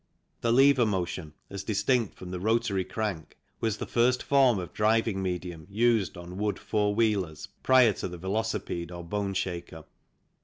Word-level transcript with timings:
The 0.39 0.51
lever 0.51 0.87
motion, 0.87 1.33
as 1.51 1.63
distinct 1.63 2.15
from 2.15 2.31
the 2.31 2.39
rotary 2.39 2.83
crank, 2.83 3.37
was 3.59 3.77
the 3.77 3.85
first 3.85 4.23
form 4.23 4.57
of 4.57 4.73
driving 4.73 5.21
medium 5.21 5.67
used 5.69 6.17
on 6.17 6.39
wood 6.39 6.57
four 6.57 6.95
wheelers 6.95 7.49
prior 7.61 7.93
to 7.93 8.07
the 8.07 8.17
velocipede 8.17 8.89
or 8.89 9.03
boneshaker. 9.05 9.83